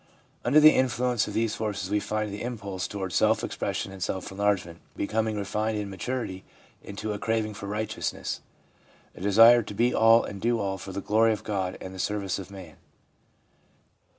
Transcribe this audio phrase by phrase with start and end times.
[0.43, 4.31] Under the influence of these forces we find the impulse toward self expression and self
[4.31, 6.43] enlargement becoming refined in maturity
[6.83, 8.41] into a craving for righteousness,
[9.13, 11.99] a desire to be all and do all for the glory of God and the
[11.99, 12.77] service of man.